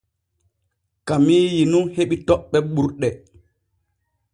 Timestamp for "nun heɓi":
1.71-2.15